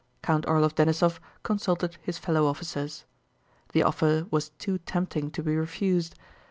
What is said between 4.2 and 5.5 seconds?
was too tempting to